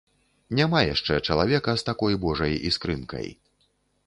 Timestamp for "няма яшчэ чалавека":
0.59-1.75